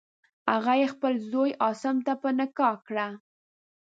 هغه 0.51 0.73
یې 0.81 0.87
خپل 0.93 1.13
زوی 1.31 1.51
عاصم 1.63 1.97
ته 2.05 2.13
په 2.21 2.29
نکاح 2.39 2.75
کړه. 2.87 3.07